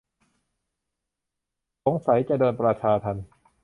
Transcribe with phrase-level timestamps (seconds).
[1.85, 3.25] สงสัยจะโดนประชาทัณฑ์